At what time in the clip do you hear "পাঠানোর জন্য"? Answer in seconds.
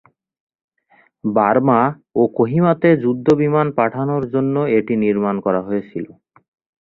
3.77-4.55